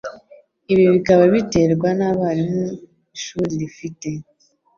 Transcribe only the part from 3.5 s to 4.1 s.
rifite.